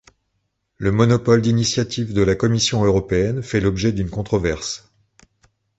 [0.77, 4.91] Le monopole d'initiative de la Commission européenne fait l'objet d'une controverse.